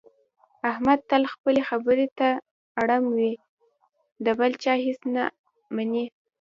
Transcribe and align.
احمد 0.71 0.99
تل 1.09 1.23
خپلې 1.33 1.61
خبرې 1.69 2.07
ته 2.17 2.27
اړم 2.81 3.03
وي، 3.15 3.33
د 4.25 4.27
بل 4.39 4.51
چا 4.63 4.73
هېڅ 4.85 4.99
نه 5.15 5.23
مني. 5.75 6.05